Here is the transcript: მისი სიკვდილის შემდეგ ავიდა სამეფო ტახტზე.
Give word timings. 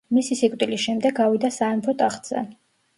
მისი 0.17 0.37
სიკვდილის 0.39 0.81
შემდეგ 0.87 1.23
ავიდა 1.27 1.55
სამეფო 1.61 1.99
ტახტზე. 2.05 2.47